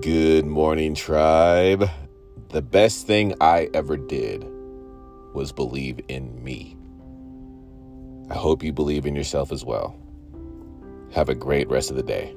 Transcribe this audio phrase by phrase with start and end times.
[0.00, 1.90] Good morning, tribe.
[2.48, 4.46] The best thing I ever did
[5.34, 6.74] was believe in me.
[8.30, 9.94] I hope you believe in yourself as well.
[11.12, 12.34] Have a great rest of the day.